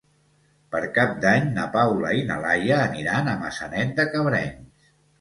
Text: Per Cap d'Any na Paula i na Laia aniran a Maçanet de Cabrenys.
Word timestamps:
Per 0.75 0.79
Cap 0.95 1.13
d'Any 1.25 1.45
na 1.59 1.67
Paula 1.77 2.15
i 2.21 2.25
na 2.31 2.39
Laia 2.47 2.83
aniran 2.89 3.33
a 3.33 3.39
Maçanet 3.45 3.97
de 4.03 4.11
Cabrenys. 4.13 4.93